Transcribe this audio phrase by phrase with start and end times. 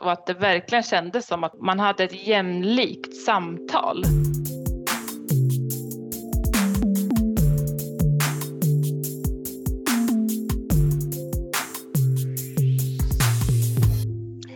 [0.00, 4.04] och att det verkligen kändes som att man hade ett jämlikt samtal.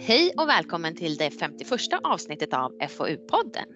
[0.07, 1.71] Hej och välkommen till det 51
[2.03, 3.67] avsnittet av FoU-podden.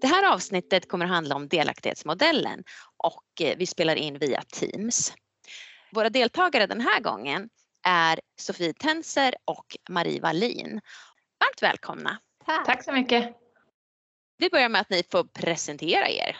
[0.00, 2.64] Det här avsnittet kommer att handla om delaktighetsmodellen
[2.96, 5.12] och eh, vi spelar in via Teams.
[5.92, 7.48] Våra deltagare den här gången
[7.82, 10.80] är Sofie Tenser och Marie Wallin.
[11.40, 12.18] Varmt välkomna!
[12.46, 12.66] Tack.
[12.66, 13.36] Tack så mycket!
[14.38, 16.36] Vi börjar med att ni får presentera er.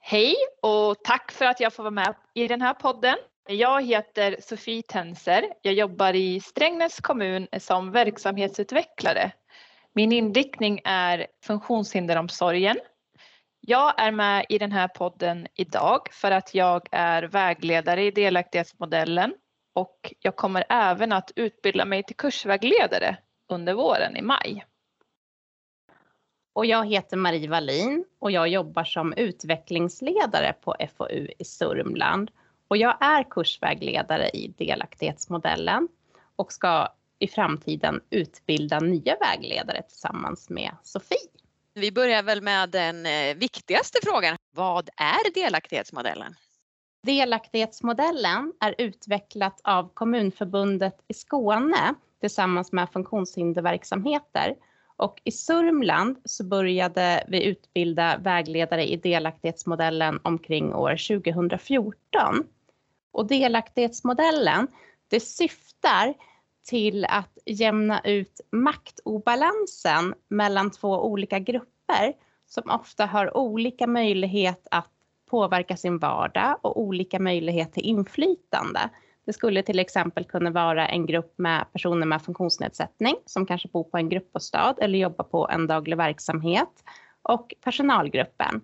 [0.00, 3.16] Hej och tack för att jag får vara med i den här podden.
[3.48, 5.44] Jag heter Sofie Tenser.
[5.62, 9.32] Jag jobbar i Strängnäs kommun som verksamhetsutvecklare.
[9.92, 12.78] Min inriktning är funktionshinderomsorgen.
[13.60, 19.34] Jag är med i den här podden idag för att jag är vägledare i delaktighetsmodellen
[19.72, 23.16] och jag kommer även att utbilda mig till kursvägledare
[23.48, 24.64] under våren i maj.
[26.52, 32.30] Och jag heter Marie Wallin och jag jobbar som utvecklingsledare på FoU i Sörmland.
[32.68, 35.88] Och jag är kursvägledare i delaktighetsmodellen
[36.36, 41.18] och ska i framtiden utbilda nya vägledare tillsammans med Sofie.
[41.74, 44.36] Vi börjar väl med den eh, viktigaste frågan.
[44.54, 46.34] Vad är delaktighetsmodellen?
[47.06, 54.56] Delaktighetsmodellen är utvecklat av Kommunförbundet i Skåne tillsammans med funktionshinderverksamheter.
[54.96, 61.94] Och i Sörmland så började vi utbilda vägledare i delaktighetsmodellen omkring år 2014.
[63.12, 64.68] Och delaktighetsmodellen,
[65.08, 66.14] det syftar
[66.68, 72.12] till att jämna ut maktobalansen mellan två olika grupper
[72.46, 74.90] som ofta har olika möjlighet att
[75.32, 78.80] påverka sin vardag och olika möjlighet till inflytande.
[79.26, 83.84] Det skulle till exempel kunna vara en grupp med personer med funktionsnedsättning som kanske bor
[83.84, 86.68] på en gruppbostad eller jobbar på en daglig verksamhet
[87.22, 88.60] och personalgruppen.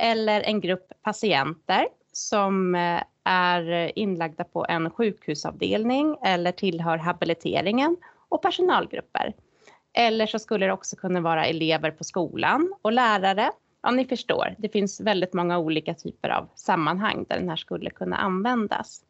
[0.00, 7.96] Eller en grupp patienter som eh, är inlagda på en sjukhusavdelning eller tillhör habiliteringen
[8.28, 9.32] och personalgrupper.
[9.94, 13.50] Eller så skulle det också kunna vara elever på skolan och lärare.
[13.82, 17.90] Ja, ni förstår, det finns väldigt många olika typer av sammanhang där den här skulle
[17.90, 19.04] kunna användas.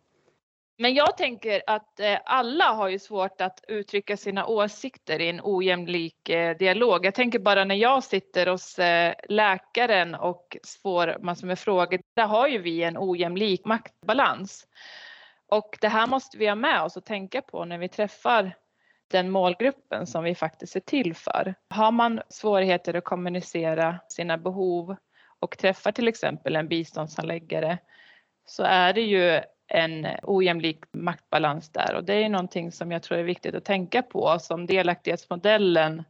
[0.79, 5.41] Men jag tänker att eh, alla har ju svårt att uttrycka sina åsikter i en
[5.43, 7.07] ojämlik eh, dialog.
[7.07, 12.01] Jag tänker bara när jag sitter hos eh, läkaren och får massor med frågor.
[12.17, 14.67] Där har ju vi en ojämlik maktbalans.
[15.47, 18.53] Och det här måste vi ha med oss och tänka på när vi träffar
[19.13, 21.55] den målgruppen som vi faktiskt är till för.
[21.71, 24.97] Har man svårigheter att kommunicera sina behov
[25.41, 27.79] och träffar till exempel en biståndshandläggare
[28.47, 33.19] så är det ju en ojämlik maktbalans där och det är någonting som jag tror
[33.19, 36.03] är viktigt att tänka på som delaktighetsmodellen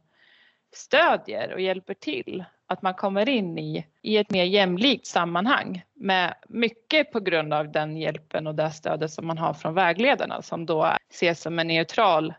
[0.75, 6.33] stödjer och hjälper till att man kommer in i, i ett mer jämlikt sammanhang med
[6.49, 10.65] mycket på grund av den hjälpen och det stödet som man har från vägledarna som
[10.65, 12.33] då ses som en neutral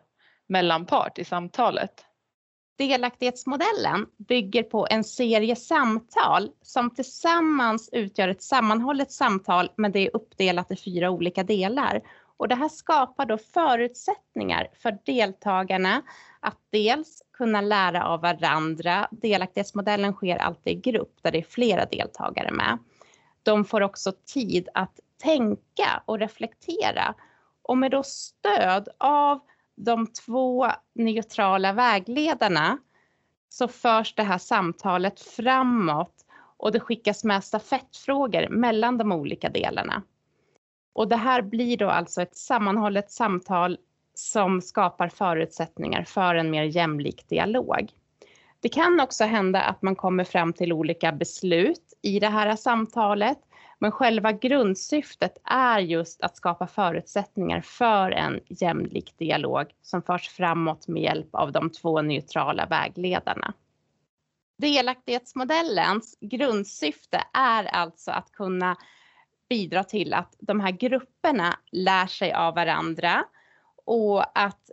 [0.47, 2.05] mellanpart i samtalet.
[2.79, 10.17] Delaktighetsmodellen bygger på en serie samtal som tillsammans utgör ett sammanhållet samtal men det är
[10.17, 12.03] uppdelat i fyra olika delar.
[12.37, 16.03] Och det här skapar då förutsättningar för deltagarna
[16.41, 19.09] att dels kunna lära av varandra.
[19.11, 22.79] Delaktighetsmodellen sker alltid i grupp där det är flera deltagare med.
[23.43, 27.15] De får också tid att tänka och reflektera
[27.63, 29.41] och med då stöd av
[29.77, 32.79] de två neutrala vägledarna
[33.49, 36.15] så förs det här samtalet framåt
[36.57, 40.03] och det skickas med stafettfrågor mellan de olika delarna.
[40.93, 43.79] Och det här blir då alltså ett sammanhållet samtal
[44.15, 47.93] som skapar förutsättningar för en mer jämlik dialog.
[48.61, 53.39] Det kan också hända att man kommer fram till olika beslut i det här samtalet
[53.85, 60.89] men själva grundsyftet är just att skapa förutsättningar för en jämlik dialog som förs framåt
[60.89, 63.55] med hjälp av de två neutrala vägledarna.
[64.59, 68.77] Delaktighetsmodellens grundsyfte är alltså att kunna
[69.49, 73.25] bidra till att de här grupperna lär sig av varandra
[73.85, 74.71] och att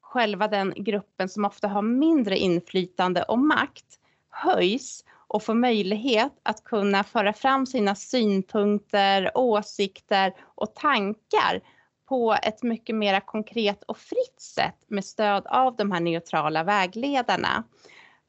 [0.00, 4.00] själva den gruppen som ofta har mindre inflytande och makt
[4.30, 11.60] höjs och få möjlighet att kunna föra fram sina synpunkter, åsikter och tankar
[12.08, 17.64] på ett mycket mer konkret och fritt sätt med stöd av de här neutrala vägledarna.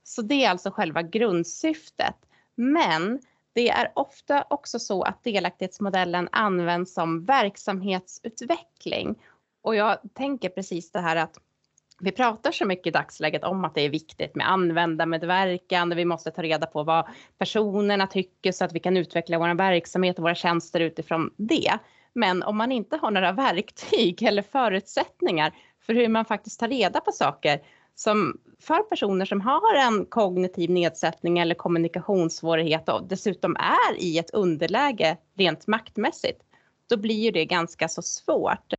[0.03, 2.15] Så det är alltså själva grundsyftet.
[2.55, 3.21] Men
[3.53, 9.15] det är ofta också så att delaktighetsmodellen används som verksamhetsutveckling.
[9.61, 11.37] Och jag tänker precis det här att
[12.00, 16.31] vi pratar så mycket i dagsläget om att det är viktigt med användarmedverkan, vi måste
[16.31, 17.07] ta reda på vad
[17.38, 21.71] personerna tycker så att vi kan utveckla vår verksamhet och våra tjänster utifrån det.
[22.13, 25.53] Men om man inte har några verktyg eller förutsättningar
[25.86, 27.62] för hur man faktiskt tar reda på saker
[27.95, 34.30] som för personer som har en kognitiv nedsättning eller kommunikationssvårighet och dessutom är i ett
[34.30, 36.41] underläge rent maktmässigt,
[36.89, 38.74] då blir ju det ganska så svårt.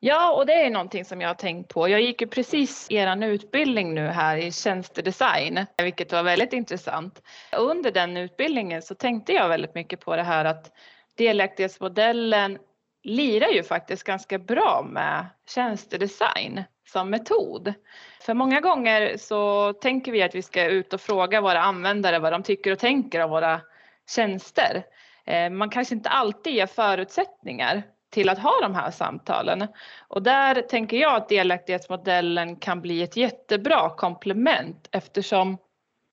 [0.00, 1.88] Ja, och det är någonting som jag har tänkt på.
[1.88, 7.22] Jag gick ju precis er utbildning nu här i tjänstedesign, vilket var väldigt intressant.
[7.56, 10.72] Under den utbildningen så tänkte jag väldigt mycket på det här att
[11.16, 12.58] delaktighetsmodellen
[13.02, 17.74] lirar ju faktiskt ganska bra med tjänstedesign som metod.
[18.20, 22.32] För många gånger så tänker vi att vi ska ut och fråga våra användare vad
[22.32, 23.60] de tycker och tänker om våra
[24.16, 24.84] tjänster.
[25.26, 29.66] Eh, man kanske inte alltid ger förutsättningar till att ha de här samtalen.
[30.08, 35.58] Och där tänker jag att delaktighetsmodellen kan bli ett jättebra komplement eftersom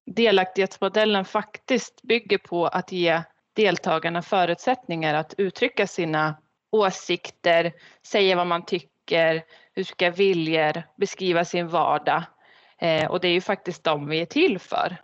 [0.06, 3.22] delaktighetsmodellen faktiskt bygger på att ge
[3.56, 6.36] deltagarna förutsättningar att uttrycka sina
[6.72, 7.74] åsikter,
[8.06, 9.44] säga vad man tycker,
[9.76, 12.24] uttrycka viljor, beskriva sin vardag.
[12.78, 14.98] Eh, och det är ju faktiskt de vi är till för.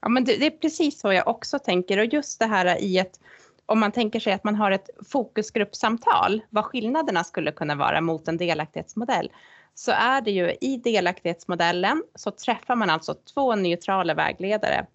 [0.00, 2.98] Ja, men det, det, är precis så jag också tänker och just det här i
[2.98, 3.20] ett
[3.68, 8.28] om man tänker sig att man har ett fokusgruppsamtal, vad skillnaderna skulle kunna vara mot
[8.28, 9.32] en delaktighetsmodell,
[9.74, 14.86] så är det ju i delaktighetsmodellen så träffar man alltså två neutrala vägledare.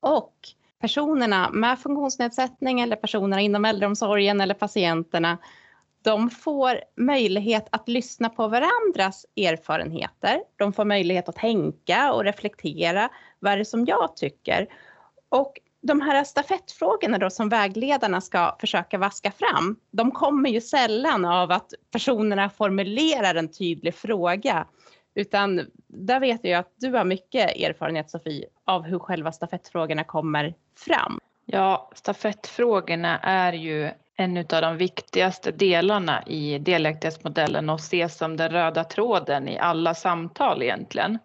[0.00, 0.34] Och
[0.80, 5.38] personerna med funktionsnedsättning eller personerna inom äldreomsorgen eller patienterna,
[6.02, 10.42] de får möjlighet att lyssna på varandras erfarenheter.
[10.56, 13.08] De får möjlighet att tänka och reflektera.
[13.38, 14.66] Vad är det som jag tycker?
[15.28, 21.24] Och de här stafettfrågorna då som vägledarna ska försöka vaska fram, de kommer ju sällan
[21.24, 24.66] av att personerna formulerar en tydlig fråga.
[25.14, 30.54] Utan där vet jag att du har mycket erfarenhet Sofie av hur själva stafettfrågorna kommer
[30.76, 31.18] fram.
[31.46, 38.50] Ja, stafettfrågorna är ju en av de viktigaste delarna i delaktighetsmodellen och ses som den
[38.50, 41.18] röda tråden i alla samtal egentligen.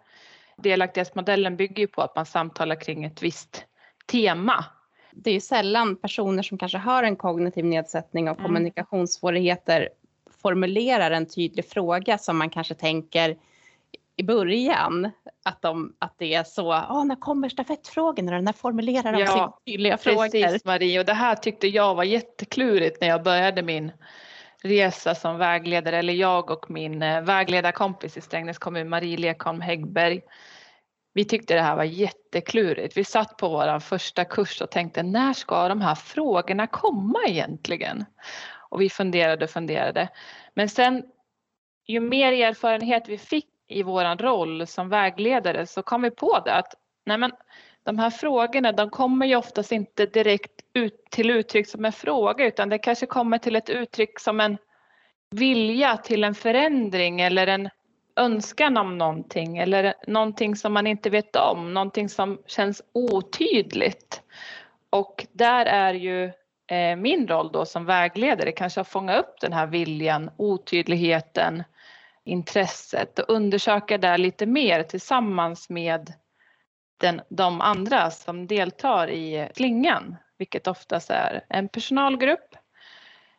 [0.56, 3.66] Delaktighetsmodellen bygger ju på att man samtalar kring ett visst
[4.06, 4.64] tema.
[5.12, 8.46] Det är sällan personer som kanske har en kognitiv nedsättning och mm.
[8.46, 9.88] kommunikationssvårigheter
[10.42, 13.36] formulerar en tydlig fråga som man kanske tänker
[14.16, 15.10] i början
[15.44, 19.52] att, de, att det är så, oh, när kommer stafettfrågorna, när formulerar de ja, sina
[19.66, 20.28] tydliga precis, frågor?
[20.30, 23.92] Precis Marie och det här tyckte jag var jätteklurigt när jag började min
[24.62, 30.20] resa som vägledare eller jag och min eh, vägledarkompis i Strängnäs kommun Marie Lekholm Häggberg
[31.12, 32.96] vi tyckte det här var jätteklurigt.
[32.96, 38.04] Vi satt på vår första kurs och tänkte när ska de här frågorna komma egentligen?
[38.70, 40.08] Och vi funderade och funderade.
[40.54, 41.02] Men sen
[41.86, 46.54] ju mer erfarenhet vi fick i vår roll som vägledare så kom vi på det
[46.54, 46.74] att
[47.06, 47.32] nej men,
[47.84, 52.46] de här frågorna de kommer ju oftast inte direkt ut till uttryck som en fråga
[52.46, 54.58] utan det kanske kommer till ett uttryck som en
[55.30, 57.68] vilja till en förändring eller en
[58.22, 64.22] önskan om någonting eller någonting som man inte vet om, någonting som känns otydligt.
[64.90, 66.24] Och där är ju
[66.66, 71.62] eh, min roll då som vägledare kanske att fånga upp den här viljan, otydligheten,
[72.24, 76.12] intresset och undersöka det lite mer tillsammans med
[77.00, 82.54] den, de andra som deltar i slingan, vilket oftast är en personalgrupp.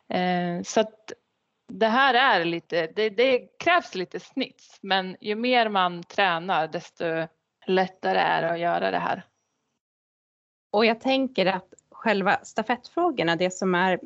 [0.08, 1.12] Eh, så att
[1.68, 7.04] det här är lite, det, det krävs lite snits men ju mer man tränar desto
[7.66, 9.24] lättare är det att göra det här.
[10.70, 14.00] Och jag tänker att själva stafettfrågorna, det som är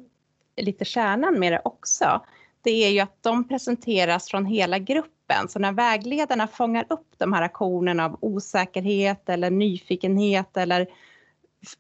[0.57, 2.25] lite kärnan med det också,
[2.62, 5.49] det är ju att de presenteras från hela gruppen.
[5.49, 10.87] Så när vägledarna fångar upp de här aktionerna av osäkerhet eller nyfikenhet eller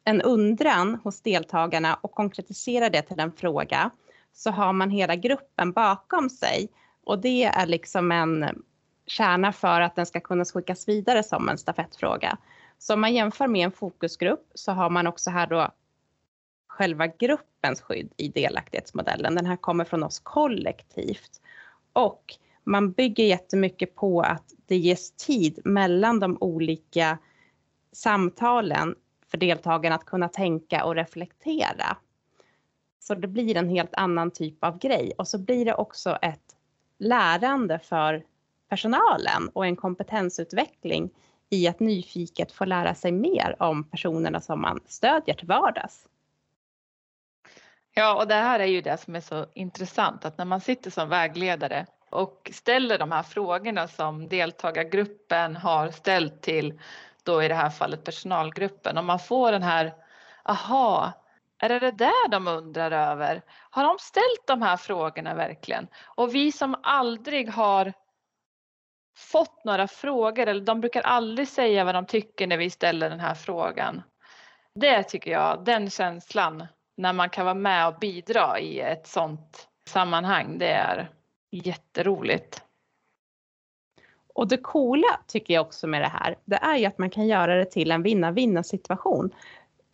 [0.04, 3.90] en undran hos deltagarna och konkretiserar det till en fråga,
[4.32, 6.68] så har man hela gruppen bakom sig
[7.04, 8.62] och det är liksom en
[9.06, 12.38] kärna för att den ska kunna skickas vidare som en stafettfråga.
[12.78, 15.68] Så om man jämför med en fokusgrupp så har man också här då
[16.66, 19.34] själva gruppens skydd i delaktighetsmodellen.
[19.34, 21.40] Den här kommer från oss kollektivt
[21.92, 27.18] och man bygger jättemycket på att det ges tid mellan de olika
[27.92, 28.94] samtalen
[29.26, 31.96] för deltagarna att kunna tänka och reflektera.
[32.98, 36.56] Så det blir en helt annan typ av grej och så blir det också ett
[36.98, 38.24] lärande för
[38.68, 41.10] personalen och en kompetensutveckling
[41.50, 46.08] i att nyfiket få lära sig mer om personerna som man stödjer till vardags.
[47.94, 50.90] Ja, och det här är ju det som är så intressant att när man sitter
[50.90, 56.80] som vägledare och ställer de här frågorna som deltagargruppen har ställt till
[57.22, 59.94] då i det här fallet personalgruppen och man får den här
[60.42, 61.12] aha,
[61.58, 63.42] är det det där de undrar över?
[63.70, 65.88] Har de ställt de här frågorna verkligen?
[66.04, 67.92] Och vi som aldrig har
[69.16, 73.20] fått några frågor, eller de brukar aldrig säga vad de tycker när vi ställer den
[73.20, 74.02] här frågan.
[74.74, 79.68] Det tycker jag, den känslan när man kan vara med och bidra i ett sånt
[79.88, 81.10] sammanhang, det är
[81.50, 82.62] jätteroligt.
[84.34, 87.26] Och det coola tycker jag också med det här, det är ju att man kan
[87.26, 89.34] göra det till en vinna-vinna situation.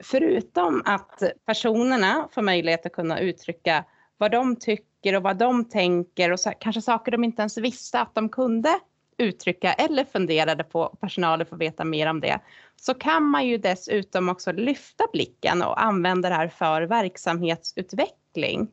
[0.03, 3.85] Förutom att personerna får möjlighet att kunna uttrycka
[4.19, 8.01] vad de tycker och vad de tänker och så, kanske saker de inte ens visste
[8.01, 8.81] att de kunde
[9.19, 12.41] uttrycka eller funderade på, personalen får veta mer om det,
[12.77, 18.71] så kan man ju dessutom också lyfta blicken och använda det här för verksamhetsutveckling.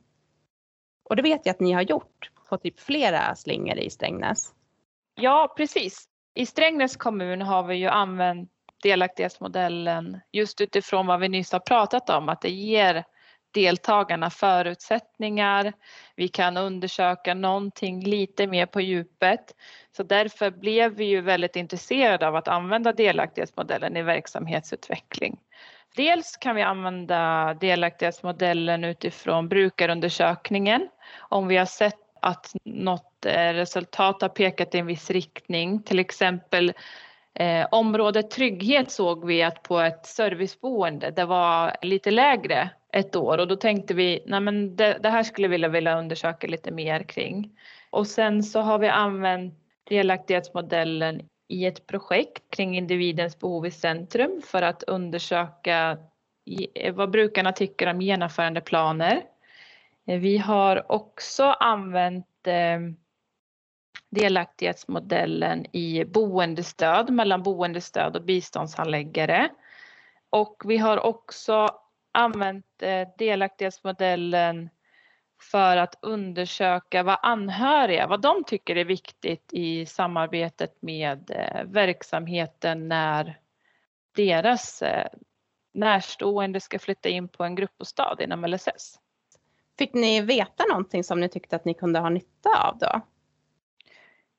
[1.03, 4.53] Och det vet jag att ni har gjort på typ flera slingor i Strängnäs.
[5.15, 6.05] Ja, precis.
[6.33, 8.51] I Strängnäs kommun har vi ju använt
[8.81, 13.03] delaktighetsmodellen just utifrån vad vi nyss har pratat om, att det ger
[13.53, 15.73] deltagarna förutsättningar.
[16.15, 19.55] Vi kan undersöka någonting lite mer på djupet.
[19.97, 25.39] Så därför blev vi ju väldigt intresserade av att använda delaktighetsmodellen i verksamhetsutveckling.
[25.95, 30.89] Dels kan vi använda delaktighetsmodellen utifrån brukarundersökningen.
[31.19, 36.73] Om vi har sett att något resultat har pekat i en viss riktning, till exempel
[37.33, 43.37] Eh, området trygghet såg vi att på ett serviceboende det var lite lägre ett år
[43.37, 46.71] och då tänkte vi nej men det, det här skulle vi vilja, vilja undersöka lite
[46.71, 47.59] mer kring.
[47.89, 49.53] Och sen så har vi använt
[49.89, 55.97] delaktighetsmodellen i ett projekt kring individens behov i centrum för att undersöka
[56.73, 59.21] eh, vad brukarna tycker om genomförandeplaner.
[60.07, 62.79] Eh, vi har också använt eh,
[64.11, 69.49] delaktighetsmodellen i boendestöd mellan boendestöd och biståndshandläggare.
[70.29, 71.69] Och vi har också
[72.11, 74.69] använt eh, delaktighetsmodellen
[75.41, 82.87] för att undersöka vad anhöriga, vad de tycker är viktigt i samarbetet med eh, verksamheten
[82.87, 83.39] när
[84.15, 85.07] deras eh,
[85.73, 88.99] närstående ska flytta in på en gruppbostad inom LSS.
[89.77, 93.01] Fick ni veta någonting som ni tyckte att ni kunde ha nytta av då?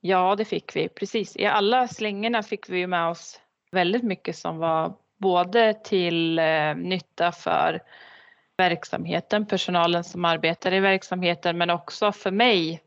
[0.05, 1.37] Ja, det fick vi precis.
[1.37, 3.41] I alla slängorna fick vi med oss
[3.71, 7.83] väldigt mycket som var både till eh, nytta för
[8.57, 12.83] verksamheten, personalen som arbetar i verksamheten, men också för mig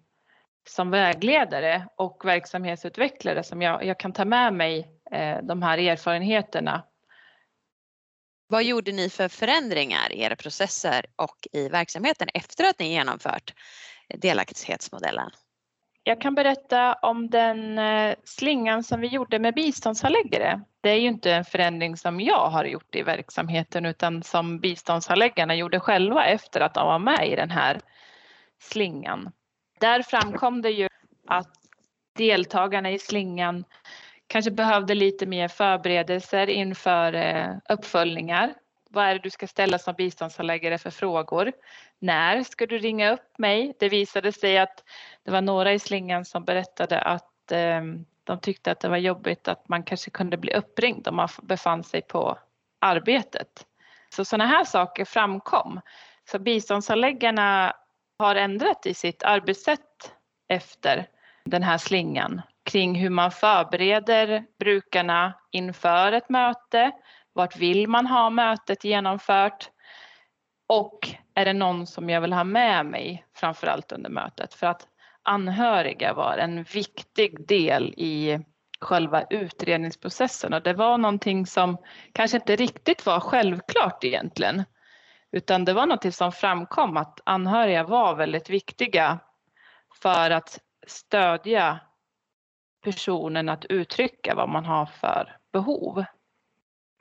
[0.68, 6.84] som vägledare och verksamhetsutvecklare som jag, jag kan ta med mig eh, de här erfarenheterna.
[8.48, 13.54] Vad gjorde ni för förändringar i era processer och i verksamheten efter att ni genomfört
[14.10, 15.32] delaktighetsmodellen?
[16.08, 20.62] Jag kan berätta om den eh, slingan som vi gjorde med biståndshandläggare.
[20.82, 25.56] Det är ju inte en förändring som jag har gjort i verksamheten utan som biståndshandläggarna
[25.56, 27.80] gjorde själva efter att de var med i den här
[28.62, 29.32] slingan.
[29.80, 30.90] Där framkom det ju
[31.28, 31.54] att
[32.18, 33.66] deltagarna i slingan
[34.28, 38.54] kanske behövde lite mer förberedelser inför eh, uppföljningar.
[38.96, 41.52] Vad är det du ska ställa som biståndshandläggare för frågor?
[42.00, 43.76] När ska du ringa upp mig?
[43.80, 44.84] Det visade sig att
[45.24, 47.82] det var några i slingan som berättade att eh,
[48.24, 51.84] de tyckte att det var jobbigt att man kanske kunde bli uppringd om man befann
[51.84, 52.38] sig på
[52.82, 53.66] arbetet.
[54.10, 55.82] Så sådana här saker framkom.
[56.32, 57.76] Så biståndsanläggarna
[58.20, 60.14] har ändrat i sitt arbetssätt
[60.48, 61.08] efter
[61.46, 66.92] den här slingan kring hur man förbereder brukarna inför ett möte.
[67.36, 69.70] Vart vill man ha mötet genomfört?
[70.68, 71.00] Och
[71.34, 74.54] är det någon som jag vill ha med mig framförallt under mötet?
[74.54, 74.88] För att
[75.24, 78.40] anhöriga var en viktig del i
[78.82, 81.78] själva utredningsprocessen och det var någonting som
[82.14, 84.64] kanske inte riktigt var självklart egentligen.
[85.32, 89.20] Utan det var något som framkom att anhöriga var väldigt viktiga
[90.02, 91.80] för att stödja
[92.84, 96.06] personen att uttrycka vad man har för behov.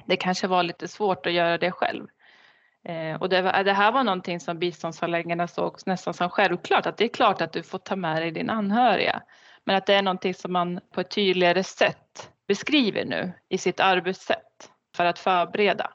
[0.06, 2.06] Det kanske var lite svårt att göra det själv.
[2.84, 7.04] Eh, och det, det, här var någonting som biståndshandläggarna såg nästan som självklart, att det
[7.04, 9.22] är klart att du får ta med dig din anhöriga.
[9.64, 13.80] Men att det är någonting som man på ett tydligare sätt beskriver nu i sitt
[13.80, 15.90] arbetssätt för att förbereda.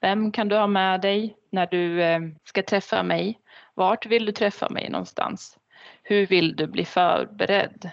[0.00, 3.38] Vem kan du ha med dig när du eh, ska träffa mig?
[3.74, 5.58] Vart vill du träffa mig någonstans?
[6.02, 7.90] Hur vill du bli förberedd?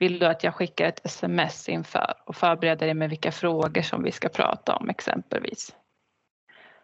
[0.00, 4.02] Vill du att jag skickar ett sms inför och förbereder dig med vilka frågor som
[4.02, 5.74] vi ska prata om exempelvis?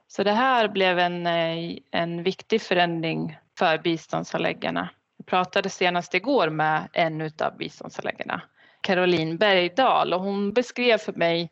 [0.08, 4.88] Så det här blev en, eh, en viktig förändring för biståndsanläggarna.
[5.26, 8.42] pratade senast igår med en av biståndshandläggarna,
[8.80, 11.50] Caroline Bergdahl, och hon beskrev för mig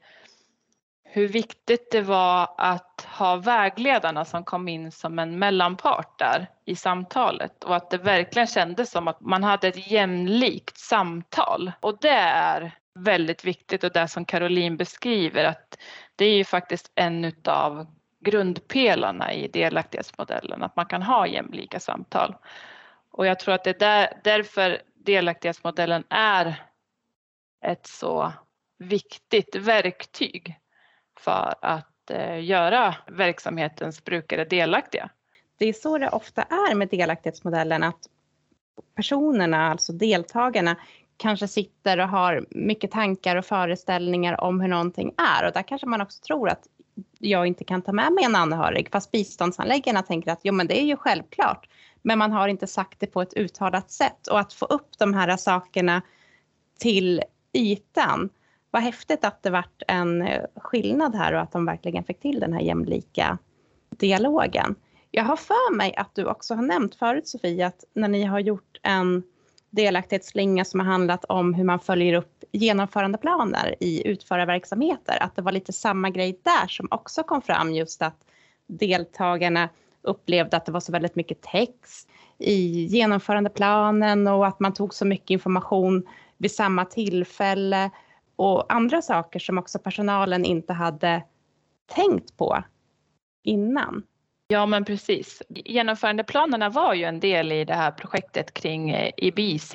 [1.15, 6.77] hur viktigt det var att ha vägledarna som kom in som en mellanpart där i
[6.77, 11.73] samtalet och att det verkligen kändes som att man hade ett jämlikt samtal.
[11.81, 15.79] Och det är väldigt viktigt och det som Caroline beskriver att
[16.17, 17.87] det är ju faktiskt en utav
[18.21, 22.37] grundpelarna i delaktighetsmodellen, att man kan ha jämlika samtal.
[23.11, 26.65] Och jag tror att det är där, därför delaktighetsmodellen är
[27.65, 28.33] ett så
[28.79, 30.61] viktigt verktyg
[31.21, 35.11] för att eh, göra verksamhetens brukare delaktiga.
[35.59, 38.09] Det är så det ofta är med delaktighetsmodellen att
[38.97, 40.77] personerna, alltså deltagarna,
[41.17, 45.87] kanske sitter och har mycket tankar och föreställningar om hur någonting är och där kanske
[45.87, 46.67] man också tror att
[47.19, 50.81] jag inte kan ta med mig en anhörig fast biståndsanläggarna tänker att jo men det
[50.81, 51.69] är ju självklart.
[52.03, 55.15] Men man har inte sagt det på ett uttalat sätt och att få upp de
[55.15, 56.03] här sakerna
[56.79, 58.31] till ytan.
[58.75, 62.41] Vad häftigt att det vart en eh, skillnad här och att de verkligen fick till
[62.41, 63.39] den här jämlika
[63.91, 64.75] dialogen.
[65.11, 68.39] Jag har för mig att du också har nämnt förut Sofie att när ni har
[68.39, 69.23] gjort en
[69.71, 75.53] delaktighetsslinga som har handlat om hur man följer upp genomförandeplaner i utförarverksamheter, att det var
[75.53, 78.27] lite samma grej där som också kom fram just att
[78.67, 79.69] deltagarna
[80.03, 85.05] upplevde att det var så väldigt mycket text i genomförandeplanen och att man tog så
[85.05, 86.07] mycket information
[86.39, 87.91] vid samma tillfälle
[88.37, 91.23] och andra saker som också personalen inte hade
[91.87, 92.63] tänkt på
[93.43, 94.03] innan.
[94.49, 95.43] Ja men precis.
[95.49, 99.75] Genomförandeplanerna var ju en del i det här projektet kring eh, IBC.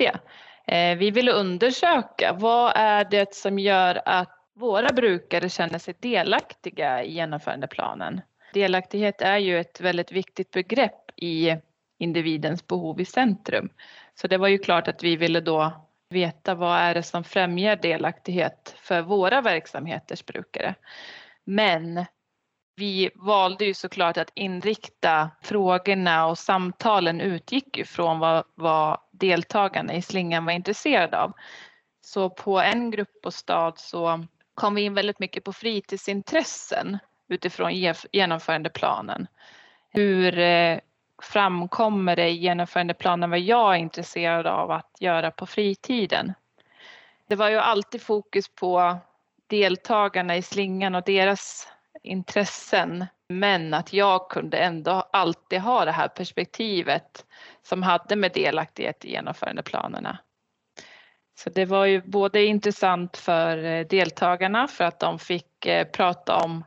[0.66, 7.04] Eh, vi ville undersöka vad är det som gör att våra brukare känner sig delaktiga
[7.04, 8.20] i genomförandeplanen.
[8.54, 11.56] Delaktighet är ju ett väldigt viktigt begrepp i
[11.98, 13.68] individens behov i centrum.
[14.14, 17.76] Så det var ju klart att vi ville då veta vad är det som främjar
[17.76, 20.74] delaktighet för våra verksamheters brukare.
[21.44, 22.04] Men
[22.76, 29.94] vi valde ju såklart att inrikta frågorna och samtalen utgick ju från vad, vad deltagarna
[29.94, 31.32] i slingan var intresserade av.
[32.00, 37.94] Så på en grupp och stad så kom vi in väldigt mycket på fritidsintressen utifrån
[38.12, 39.26] genomförandeplanen.
[39.90, 40.78] Hur eh,
[41.22, 46.32] framkommer det i genomförandeplanen vad jag är intresserad av att göra på fritiden?
[47.28, 48.98] Det var ju alltid fokus på
[49.46, 51.68] deltagarna i slingan och deras
[52.02, 57.26] intressen men att jag kunde ändå alltid ha det här perspektivet
[57.62, 60.18] som hade med delaktighet i genomförandeplanerna.
[61.38, 66.36] Så det var ju både intressant för eh, deltagarna för att de fick eh, prata
[66.36, 66.64] om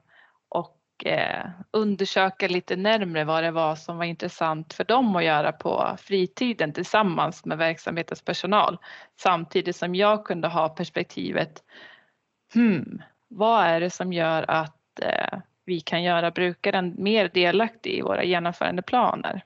[1.05, 5.97] eh, undersöka lite närmre vad det var som var intressant för dem att göra på
[5.99, 8.77] fritiden tillsammans med verksamhetens personal.
[9.19, 11.63] Samtidigt som jag kunde ha perspektivet,
[12.53, 18.01] hmm, vad är det som gör att eh, vi kan göra brukaren mer delaktig i
[18.01, 19.43] våra genomförandeplaner.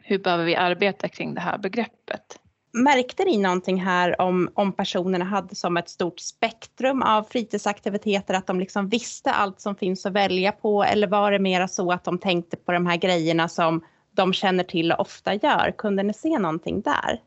[0.00, 2.40] Hur behöver vi arbeta kring det här begreppet?
[2.76, 8.46] Märkte ni någonting här om, om personerna hade som ett stort spektrum av fritidsaktiviteter, att
[8.46, 12.04] de liksom visste allt som finns att välja på eller var det mera så att
[12.04, 15.74] de tänkte på de här grejerna som de känner till och ofta gör?
[15.78, 17.20] Kunde ni se någonting där?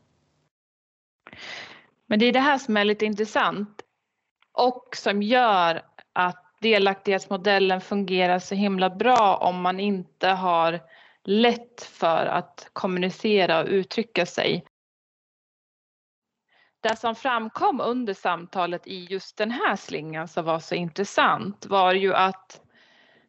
[2.06, 3.82] Men det är det här som är lite intressant
[4.52, 5.82] och som gör
[6.12, 10.80] att delaktighetsmodellen fungerar så himla bra om man inte har
[11.24, 14.64] lätt för att kommunicera och uttrycka sig.
[16.80, 21.94] Det som framkom under samtalet i just den här slingan som var så intressant var
[21.94, 22.60] ju att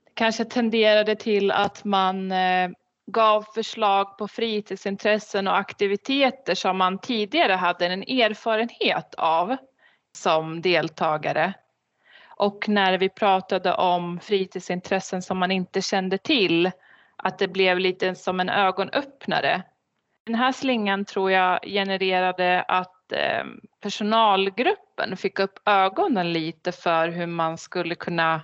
[0.05, 2.69] det kanske tenderade till att man eh,
[3.05, 9.57] gav förslag på fritidsintressen och aktiviteter som man tidigare hade en erfarenhet av
[10.17, 11.53] som deltagare
[12.41, 16.71] och när vi pratade om fritidsintressen som man inte kände till,
[17.15, 19.63] att det blev lite som en ögonöppnare.
[20.25, 23.43] Den här slingan tror jag genererade att Eh,
[23.81, 28.41] personalgruppen fick upp ögonen lite för hur man skulle kunna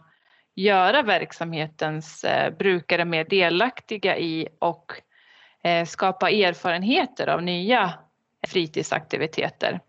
[0.56, 5.02] göra verksamhetens eh, brukare mer delaktiga i och
[5.64, 7.94] eh, skapa erfarenheter av nya
[8.48, 9.80] fritidsaktiviteter.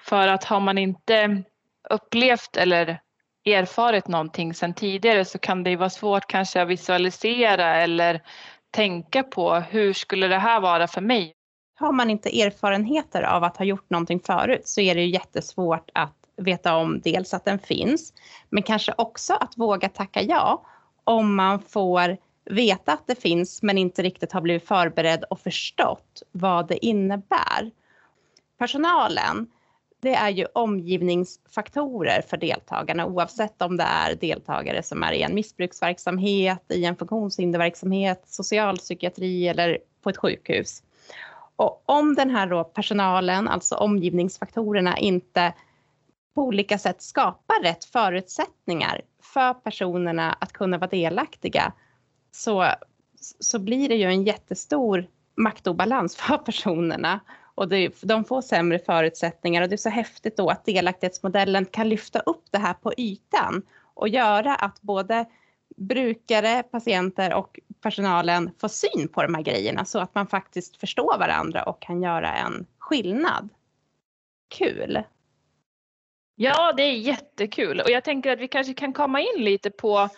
[0.00, 1.42] För att har man inte
[1.90, 3.00] upplevt eller
[3.44, 8.22] erfarit någonting sedan tidigare så kan det vara svårt kanske att visualisera eller
[8.70, 11.34] tänka på hur skulle det här vara för mig?
[11.76, 15.90] Har man inte erfarenheter av att ha gjort någonting förut så är det ju jättesvårt
[15.94, 18.12] att veta om dels att den finns,
[18.50, 20.64] men kanske också att våga tacka ja
[21.04, 26.22] om man får veta att det finns men inte riktigt har blivit förberedd och förstått
[26.32, 27.70] vad det innebär.
[28.58, 29.46] Personalen,
[30.02, 35.34] det är ju omgivningsfaktorer för deltagarna oavsett om det är deltagare som är i en
[35.34, 40.82] missbruksverksamhet, i en funktionshinderverksamhet, socialpsykiatri eller på ett sjukhus.
[41.56, 45.54] Och om den här då personalen, alltså omgivningsfaktorerna, inte
[46.34, 51.72] på olika sätt skapar rätt förutsättningar för personerna att kunna vara delaktiga
[52.30, 52.66] så,
[53.40, 57.20] så blir det ju en jättestor maktobalans för personerna.
[57.54, 59.62] Och det, de får sämre förutsättningar.
[59.62, 63.62] Och det är så häftigt då att delaktighetsmodellen kan lyfta upp det här på ytan
[63.94, 65.24] och göra att både
[65.76, 71.18] brukare, patienter och personalen får syn på de här grejerna så att man faktiskt förstår
[71.18, 73.48] varandra och kan göra en skillnad.
[74.48, 75.02] Kul!
[76.36, 80.08] Ja, det är jättekul och jag tänker att vi kanske kan komma in lite på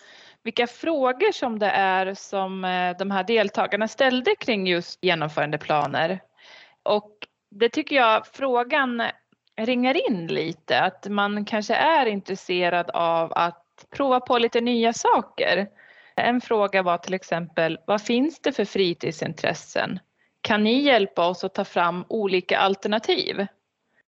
[0.43, 6.21] vilka frågor som det är som eh, de här deltagarna ställde kring just genomförandeplaner.
[6.83, 7.13] Och
[7.51, 9.03] det tycker jag frågan
[9.57, 15.69] ringar in lite, att man kanske är intresserad av att prova på lite nya saker.
[16.15, 19.99] En fråga var till exempel, vad finns det för fritidsintressen?
[20.41, 23.47] Kan ni hjälpa oss att ta fram olika alternativ?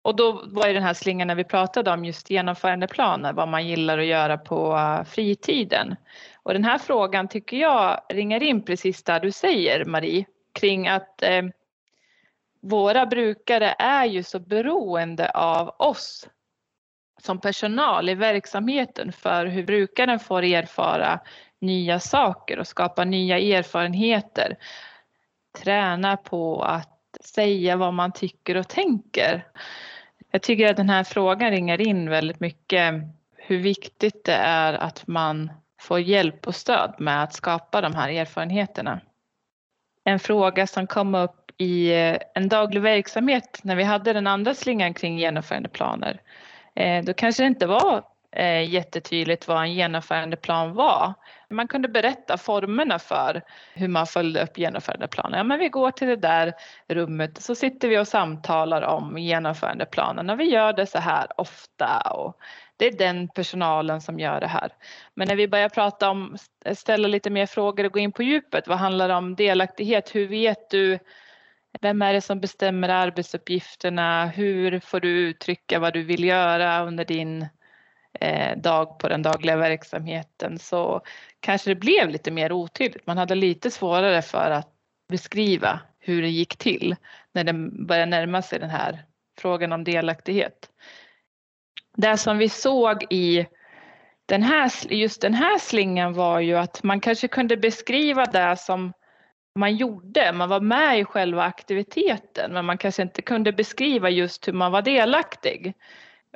[0.02, 3.66] Och då var ju den här slingan när vi pratade om just genomförandeplaner, vad man
[3.66, 5.96] gillar att göra på eh, fritiden.
[6.42, 11.22] Och den här frågan tycker jag ringar in precis där du säger Marie, kring att
[11.22, 11.42] eh,
[12.60, 16.28] våra brukare är ju så beroende av oss
[17.18, 21.20] som personal i verksamheten för hur brukaren får erfara
[21.60, 24.56] nya saker och skapa nya erfarenheter.
[25.62, 29.46] Träna på att säga vad man tycker och tänker.
[30.30, 32.94] Jag tycker att den här frågan ringar in väldigt mycket
[33.36, 38.08] hur viktigt det är att man får hjälp och stöd med att skapa de här
[38.08, 39.00] erfarenheterna.
[40.04, 41.92] En fråga som kom upp i
[42.34, 46.20] en daglig verksamhet när vi hade den andra slingan kring genomförandeplaner.
[46.78, 51.14] Eh, då kanske det inte var eh, jättetydligt vad en genomförandeplan var.
[51.50, 53.42] Man kunde berätta formerna för
[53.74, 55.38] hur man följde upp genomförandeplanen.
[55.38, 56.52] Ja, men vi går till det där
[56.88, 62.00] rummet så sitter vi och samtalar om genomförandeplanen och vi gör det så här ofta
[62.10, 62.36] och
[62.76, 64.72] det är den personalen som gör det här.
[65.14, 66.36] Men när vi börjar prata om,
[66.74, 70.14] ställa lite mer frågor och gå in på djupet, vad handlar det om delaktighet?
[70.14, 70.98] Hur vet du
[71.80, 74.26] vem är det som bestämmer arbetsuppgifterna?
[74.26, 77.46] Hur får du uttrycka vad du vill göra under din
[78.20, 80.58] eh, dag på den dagliga verksamheten?
[80.58, 81.00] Så
[81.40, 83.06] kanske det blev lite mer otydligt.
[83.06, 84.68] Man hade lite svårare för att
[85.08, 86.96] beskriva hur det gick till
[87.32, 87.52] när det
[87.86, 89.04] började närma sig den här
[89.38, 90.70] frågan om delaktighet.
[91.96, 93.46] Det som vi såg i
[94.26, 98.92] den här, just den här slingan var ju att man kanske kunde beskriva det som
[99.58, 100.32] man gjorde.
[100.32, 104.72] Man var med i själva aktiviteten men man kanske inte kunde beskriva just hur man
[104.72, 105.74] var delaktig.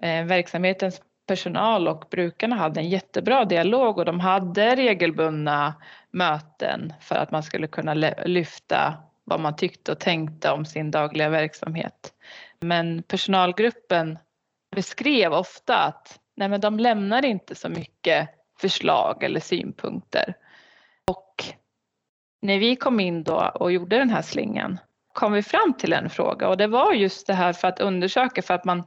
[0.03, 5.75] Eh, verksamhetens personal och brukarna hade en jättebra dialog och de hade regelbundna
[6.11, 11.29] möten för att man skulle kunna lyfta vad man tyckte och tänkte om sin dagliga
[11.29, 12.15] verksamhet.
[12.61, 14.19] Men personalgruppen
[14.77, 18.29] beskrev ofta att nej men de lämnar inte så mycket
[18.61, 20.35] förslag eller synpunkter.
[22.43, 24.79] När vi kom in då och gjorde den här slingan
[25.13, 28.43] kom vi fram till en fråga och det var just det här för att undersöka
[28.43, 28.83] för att man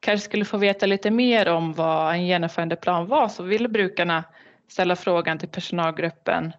[0.00, 4.24] kanske skulle få veta lite mer om vad en genomförandeplan var så ville brukarna
[4.68, 6.52] ställa frågan till personalgruppen.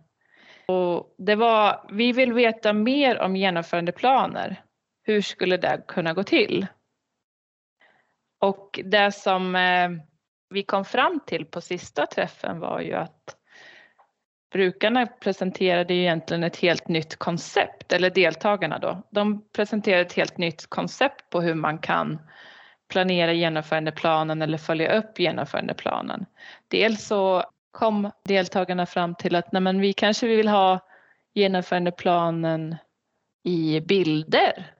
[0.68, 4.62] Och det var, vi vill veta mer om genomförandeplaner.
[5.04, 6.68] Hur skulle det kunna gå till?
[8.40, 9.90] Och det som eh,
[10.50, 13.35] vi kom fram till på sista träffen var ju att
[14.56, 19.04] brukarna presenterade ju egentligen ett helt nytt koncept, eller deltagarna då.
[19.10, 22.20] De presenterade ett helt nytt koncept på hur man kan
[22.90, 26.26] planera genomförandeplanen eller följa upp genomförandeplanen.
[26.68, 30.80] Dels så kom deltagarna fram till att nej men vi kanske vill ha
[31.34, 32.76] genomförandeplanen
[33.44, 34.72] i bilder.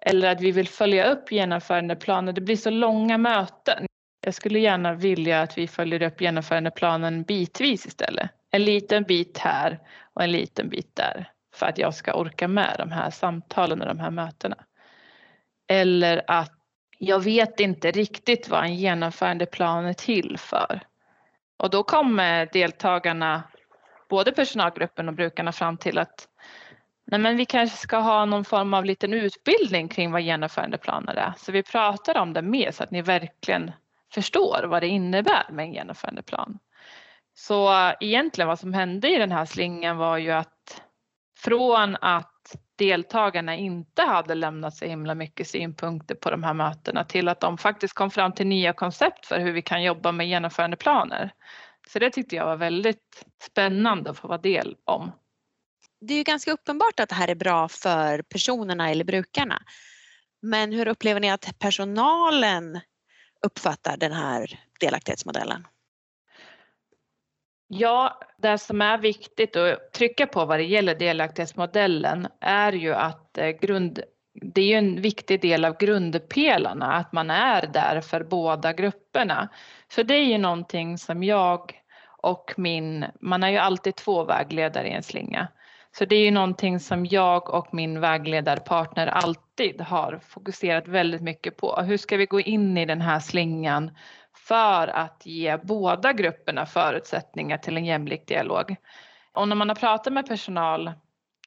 [0.00, 2.34] Eller att vi vill följa upp genomförandeplanen.
[2.34, 3.86] Det blir så långa möten.
[4.24, 9.78] Jag skulle gärna vilja att vi följer upp genomförandeplanen bitvis istället en liten bit här
[10.14, 13.88] och en liten bit där för att jag ska orka med de här samtalen och
[13.88, 14.56] de här mötena.
[15.68, 16.52] Eller att
[16.98, 20.80] jag vet inte riktigt vad en genomförandeplan är till för.
[21.56, 23.42] Och då kommer deltagarna,
[24.08, 26.28] både personalgruppen och brukarna fram till att
[27.04, 31.32] nej men vi kanske ska ha någon form av liten utbildning kring vad genomförandeplaner är.
[31.36, 33.72] Så vi pratar om det mer så att ni verkligen
[34.14, 36.58] förstår vad det innebär med en genomförandeplan.
[37.34, 40.82] Så egentligen vad som hände i den här slingan var ju att
[41.38, 47.28] från att deltagarna inte hade lämnat så himla mycket synpunkter på de här mötena till
[47.28, 51.32] att de faktiskt kom fram till nya koncept för hur vi kan jobba med genomförandeplaner.
[51.88, 55.12] Så det tyckte jag var väldigt spännande att få vara del om.
[56.00, 59.62] Det är ju ganska uppenbart att det här är bra för personerna eller brukarna.
[60.42, 62.80] Men hur upplever ni att personalen
[63.46, 65.66] uppfattar den här delaktighetsmodellen?
[67.74, 73.38] Ja, det som är viktigt att trycka på vad det gäller delaktighetsmodellen är ju att
[73.38, 74.00] eh, grund,
[74.34, 79.48] det är en viktig del av grundpelarna att man är där för båda grupperna.
[79.90, 81.82] För det är ju någonting som jag
[82.22, 85.48] och min, man är ju alltid två vägledare i en slinga.
[85.92, 91.56] Så det är ju någonting som jag och min vägledarpartner alltid har fokuserat väldigt mycket
[91.56, 91.76] på.
[91.76, 93.90] Hur ska vi gå in i den här slingan
[94.48, 98.76] för att ge båda grupperna förutsättningar till en jämlik dialog.
[99.32, 100.92] Och när man har pratat med personal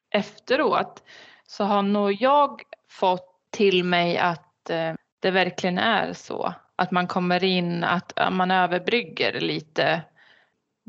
[0.10, 1.04] efteråt
[1.48, 6.54] så har nog jag fått till mig att eh, det verkligen är så.
[6.76, 10.02] Att man kommer in, att eh, man överbrygger lite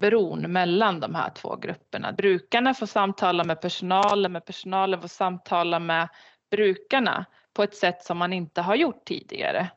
[0.01, 2.13] bron mellan de här två grupperna.
[2.13, 6.09] Brukarna får samtala med personalen, men personalen får samtala med
[6.51, 9.69] brukarna på ett sätt som man inte har gjort tidigare.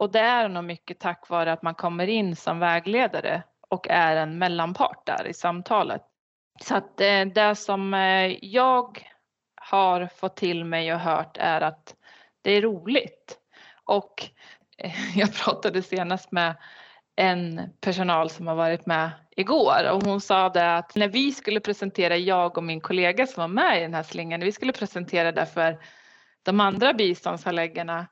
[0.00, 4.16] Och det är nog mycket tack vare att man kommer in som vägledare och är
[4.16, 6.02] en mellanpart där i samtalet.
[6.62, 9.08] Så att eh, det som eh, jag
[9.54, 11.94] har fått till mig och hört är att
[12.42, 13.38] det är roligt.
[13.84, 14.28] Och
[14.78, 16.56] eh, jag pratade senast med
[17.16, 21.60] en personal som har varit med igår och hon sa det att när vi skulle
[21.60, 24.72] presentera, jag och min kollega som var med i den här slingan, när vi skulle
[24.72, 25.78] presentera det för
[26.42, 28.06] de andra biståndshandläggarna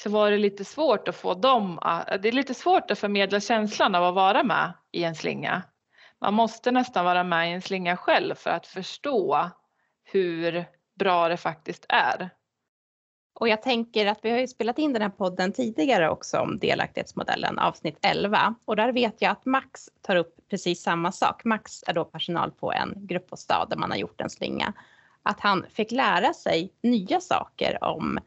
[0.00, 3.40] så var det lite svårt att få dem att, det är lite svårt att förmedla
[3.40, 5.62] känslan av att vara med i en slinga.
[6.20, 9.50] Man måste nästan vara med i en slinga själv för att förstå
[10.04, 10.64] hur
[10.98, 12.30] bra det faktiskt är.
[13.34, 16.58] Och jag tänker att vi har ju spelat in den här podden tidigare också om
[16.58, 18.54] delaktighetsmodellen, avsnitt 11.
[18.64, 21.44] Och där vet jag att Max tar upp precis samma sak.
[21.44, 24.72] Max är då personal på en gruppbostad där man har gjort en slinga.
[25.22, 28.18] Att han fick lära sig nya saker om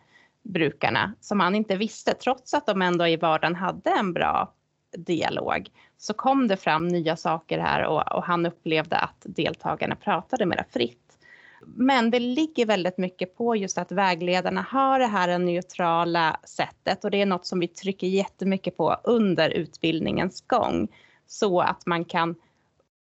[0.47, 4.53] brukarna som han inte visste, trots att de ändå i vardagen hade en bra
[4.97, 10.45] dialog, så kom det fram nya saker här och, och han upplevde att deltagarna pratade
[10.45, 11.03] mera fritt.
[11.65, 17.11] Men det ligger väldigt mycket på just att vägledarna har det här neutrala sättet och
[17.11, 20.87] det är något som vi trycker jättemycket på under utbildningens gång
[21.27, 22.35] så att man kan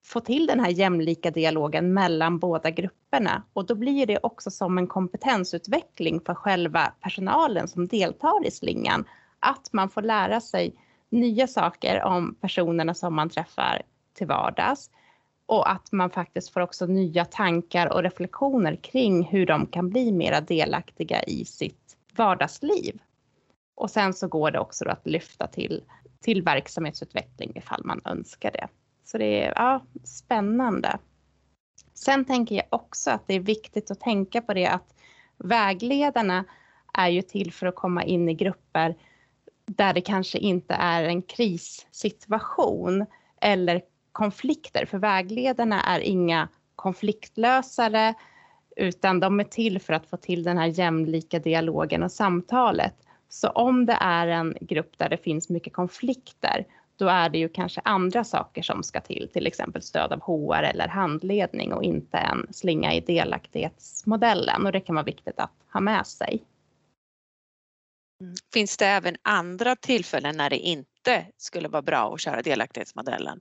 [0.05, 4.77] få till den här jämlika dialogen mellan båda grupperna och då blir det också som
[4.77, 9.05] en kompetensutveckling för själva personalen som deltar i slingan.
[9.39, 10.75] Att man får lära sig
[11.09, 13.81] nya saker om personerna som man träffar
[14.13, 14.89] till vardags
[15.45, 20.11] och att man faktiskt får också nya tankar och reflektioner kring hur de kan bli
[20.11, 22.99] mera delaktiga i sitt vardagsliv.
[23.75, 25.83] Och sen så går det också att lyfta till,
[26.21, 28.67] till verksamhetsutveckling ifall man önskar det.
[29.03, 30.97] Så det är ja, spännande.
[31.93, 34.93] Sen tänker jag också att det är viktigt att tänka på det att
[35.37, 36.45] vägledarna
[36.93, 38.95] är ju till för att komma in i grupper
[39.65, 43.05] där det kanske inte är en krissituation
[43.41, 44.85] eller konflikter.
[44.85, 48.13] För vägledarna är inga konfliktlösare
[48.75, 52.95] utan de är till för att få till den här jämlika dialogen och samtalet.
[53.29, 56.65] Så om det är en grupp där det finns mycket konflikter
[57.03, 60.63] då är det ju kanske andra saker som ska till, till exempel stöd av HR
[60.63, 65.79] eller handledning och inte en slinga i delaktighetsmodellen och det kan vara viktigt att ha
[65.79, 66.43] med sig.
[68.21, 68.35] Mm.
[68.53, 73.39] Finns det även andra tillfällen när det inte skulle vara bra att köra delaktighetsmodellen?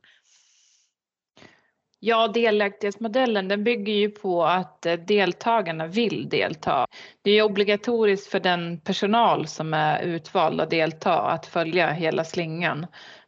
[2.04, 6.86] Ja, delaktighetsmodellen den bygger ju på att eh, deltagarna vill delta.
[7.22, 12.86] Det är obligatoriskt för den personal som är utvald att delta att följa hela slingan.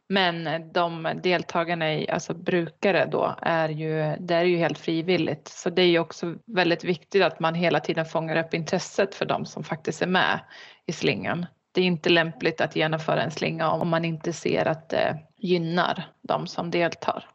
[0.09, 5.47] Men de deltagarna, i, alltså brukare då, är ju, det är ju helt frivilligt.
[5.47, 9.25] Så det är ju också väldigt viktigt att man hela tiden fångar upp intresset för
[9.25, 10.39] de som faktiskt är med
[10.85, 11.45] i slingan.
[11.71, 16.03] Det är inte lämpligt att genomföra en slinga om man inte ser att det gynnar
[16.21, 17.29] de som deltar.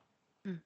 [0.44, 0.58] Mm.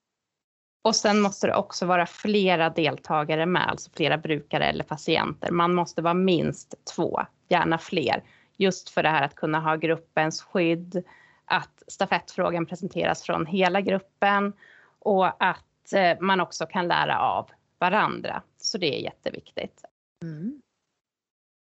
[0.84, 5.50] Och sen måste det också vara flera deltagare med, alltså flera brukare eller patienter.
[5.50, 8.22] Man måste vara minst två, gärna fler,
[8.56, 11.04] just för det här att kunna ha gruppens skydd,
[11.44, 14.52] att stafettfrågan presenteras från hela gruppen
[14.98, 18.42] och att eh, man också kan lära av varandra.
[18.58, 19.84] Så det är jätteviktigt.
[20.22, 20.62] Mm.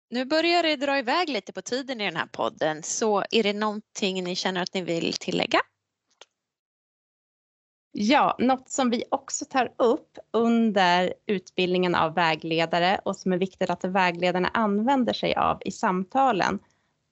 [0.09, 3.53] Nu börjar det dra iväg lite på tiden i den här podden så är det
[3.53, 5.59] någonting ni känner att ni vill tillägga?
[7.91, 13.69] Ja, något som vi också tar upp under utbildningen av vägledare och som är viktigt
[13.69, 16.59] att vägledarna använder sig av i samtalen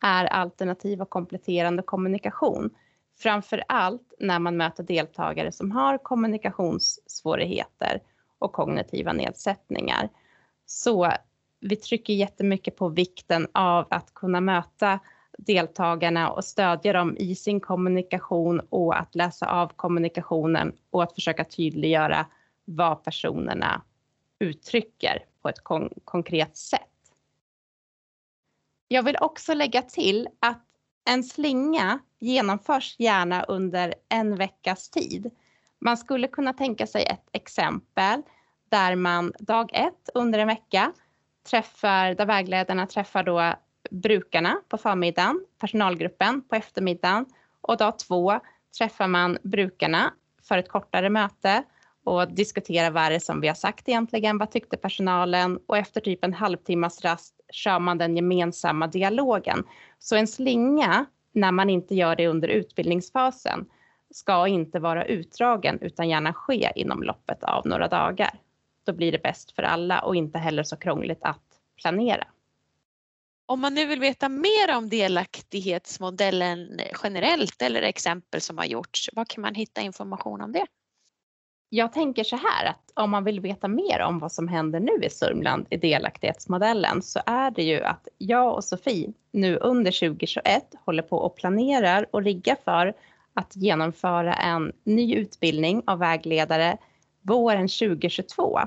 [0.04, 2.70] är alternativ och kompletterande kommunikation.
[3.18, 8.02] Framför allt när man möter deltagare som har kommunikationssvårigheter
[8.40, 10.10] och kognitiva nedsättningar.
[10.66, 11.12] Så
[11.60, 15.00] vi trycker jättemycket på vikten av att kunna möta
[15.38, 21.44] deltagarna och stödja dem i sin kommunikation och att läsa av kommunikationen och att försöka
[21.44, 22.26] tydliggöra
[22.66, 23.82] vad personerna
[24.40, 26.82] uttrycker på ett kon konkret sätt.
[28.88, 30.66] Jag vill också lägga till att
[31.06, 35.32] en slinga genomförs gärna under en veckas tid.
[35.82, 38.22] Man skulle kunna tänka sig ett exempel
[38.70, 40.94] där man dag ett under en vecka
[41.50, 43.54] träffar, där vägledarna träffar då
[43.92, 47.26] brukarna på förmiddagen, personalgruppen på eftermiddagen
[47.62, 48.40] och dag två
[48.78, 50.14] träffar man brukarna
[50.44, 51.64] för ett kortare möte
[52.04, 56.02] och diskuterar vad det är som vi har sagt egentligen, vad tyckte personalen och efter
[56.02, 59.64] typ en halvtimmas rast kör man den gemensamma dialogen.
[60.00, 63.66] Så en slinga, när man inte gör det under utbildningsfasen,
[64.12, 68.40] ska inte vara utdragen utan gärna ske inom loppet av några dagar.
[68.86, 71.44] Då blir det bäst för alla och inte heller så krångligt att
[71.76, 72.28] planera.
[73.46, 79.26] Om man nu vill veta mer om delaktighetsmodellen generellt eller exempel som har gjorts, var
[79.26, 80.66] kan man hitta information om det?
[81.70, 85.06] Jag tänker så här att om man vill veta mer om vad som händer nu
[85.06, 90.64] i Sörmland i delaktighetsmodellen så är det ju att jag och Sofie nu under 2021
[90.86, 92.94] håller på och planerar och riggar för
[93.34, 96.78] att genomföra en ny utbildning av vägledare
[97.22, 98.60] våren 2022.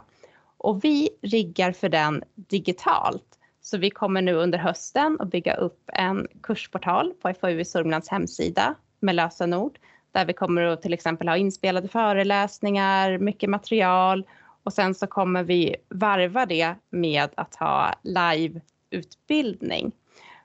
[0.59, 5.91] Och vi riggar för den digitalt så vi kommer nu under hösten att bygga upp
[5.93, 9.79] en kursportal på FAU i Sörmlands hemsida med lösenord
[10.13, 14.27] där vi kommer att till exempel ha inspelade föreläsningar, mycket material
[14.63, 19.93] och sen så kommer vi varva det med att ha liveutbildning.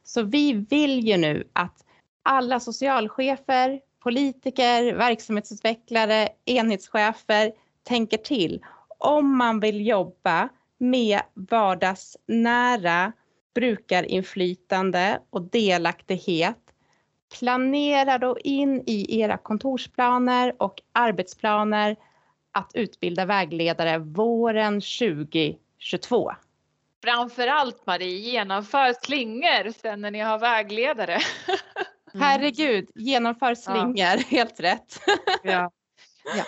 [0.04, 1.86] Så vi vill ju nu att
[2.24, 7.52] alla socialchefer, politiker, verksamhetsutvecklare, enhetschefer
[7.84, 8.66] tänker till
[8.98, 13.12] om man vill jobba med vardagsnära
[13.56, 16.58] brukarinflytande och delaktighet.
[17.40, 21.96] Planera då in i era kontorsplaner och arbetsplaner
[22.52, 26.32] att utbilda vägledare våren 2022.
[27.04, 31.18] Framför allt Marie, genomför slingor sen när ni har vägledare.
[32.14, 34.18] Herregud, genomför slingor, ja.
[34.30, 35.00] helt rätt.
[35.44, 35.72] ja.
[36.38, 36.44] ja.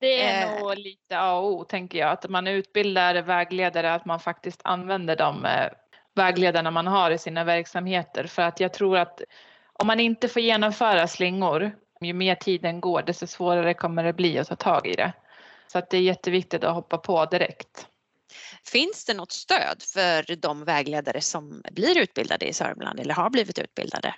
[0.00, 0.62] Det är eh.
[0.62, 5.16] nog lite A och O tänker jag, att man utbildar vägledare, att man faktiskt använder
[5.16, 5.68] de eh,
[6.14, 8.26] vägledarna man har i sina verksamheter.
[8.26, 9.20] För att jag tror att
[9.78, 14.38] om man inte får genomföra slingor, ju mer tiden går desto svårare kommer det bli
[14.38, 15.12] att ta tag i det.
[15.66, 17.86] Så att det är jätteviktigt att hoppa på direkt.
[18.66, 23.58] Finns det något stöd för de vägledare som blir utbildade i Sörmland eller har blivit
[23.58, 24.14] utbildade?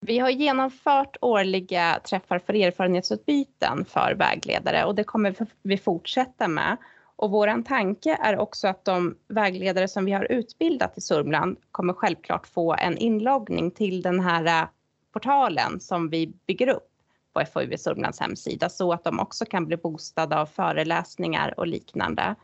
[0.00, 6.76] Vi har genomfört årliga träffar för erfarenhetsutbyten för vägledare och det kommer vi fortsätta med.
[7.16, 11.92] Och vår tanke är också att de vägledare som vi har utbildat i Sörmland kommer
[11.92, 14.68] självklart få en inloggning till den här eh,
[15.12, 16.88] portalen som vi bygger upp
[17.32, 22.34] på FoU Sörmlands hemsida så att de också kan bli boostade av föreläsningar och liknande.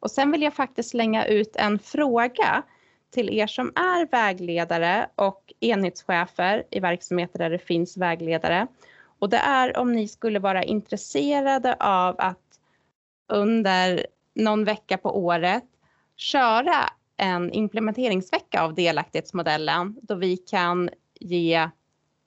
[0.00, 2.62] Och sen vill jag faktiskt slänga ut en fråga
[3.10, 8.66] till er som är vägledare och enhetschefer i verksamheter där det finns vägledare.
[9.18, 12.38] Och det är om ni skulle vara intresserade av att
[13.28, 15.64] under någon vecka på året
[16.16, 21.68] köra en implementeringsvecka av delaktighetsmodellen då vi kan ge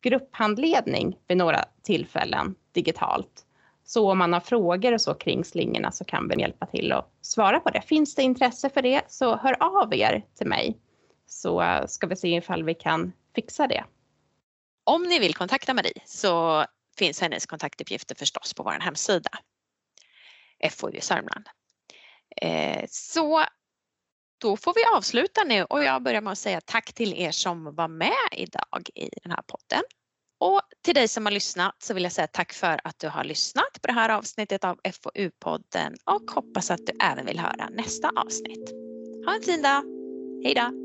[0.01, 3.45] grupphandledning vid några tillfällen digitalt.
[3.85, 7.11] Så om man har frågor och så kring slingorna så kan vi hjälpa till att
[7.21, 7.81] svara på det.
[7.81, 10.77] Finns det intresse för det så hör av er till mig
[11.27, 13.83] så ska vi se ifall vi kan fixa det.
[14.83, 16.65] Om ni vill kontakta Marie så
[16.97, 19.29] finns hennes kontaktuppgifter förstås på vår hemsida.
[20.71, 21.45] FoU Sörmland.
[22.41, 23.45] Eh, så
[24.41, 27.75] då får vi avsluta nu och jag börjar med att säga tack till er som
[27.75, 29.83] var med idag i den här podden.
[30.39, 33.23] Och till dig som har lyssnat så vill jag säga tack för att du har
[33.23, 38.09] lyssnat på det här avsnittet av FoU-podden och hoppas att du även vill höra nästa
[38.15, 38.71] avsnitt.
[39.25, 39.83] Ha en fin dag!
[40.43, 40.84] Hej då!